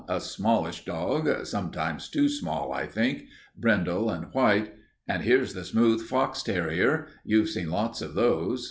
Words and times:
A 0.09 0.19
smallish 0.19 0.83
dog 0.83 1.29
sometimes 1.45 2.09
too 2.09 2.27
small, 2.27 2.73
I 2.73 2.87
think 2.87 3.27
brindle 3.55 4.09
and 4.09 4.33
white. 4.33 4.73
And 5.07 5.21
here's 5.21 5.53
the 5.53 5.63
smooth 5.63 6.01
fox 6.07 6.41
terrier. 6.41 7.05
You've 7.23 7.49
seen 7.49 7.69
lots 7.69 8.01
of 8.01 8.15
those. 8.15 8.59